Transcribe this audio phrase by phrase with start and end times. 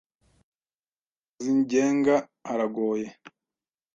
[0.03, 0.07] Mu
[1.39, 2.15] nzira yigenga
[2.47, 3.07] haragoye